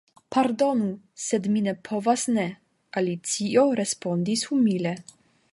"Pardonu, 0.35 0.87
sed 1.25 1.45
mi 1.57 1.61
ne 1.67 1.75
povas 1.89 2.25
ne," 2.39 2.47
Alicio 3.03 3.69
respondis 3.85 4.49
humile. 4.53 4.99